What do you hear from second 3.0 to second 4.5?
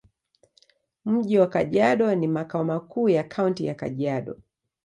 ya Kaunti ya Kajiado.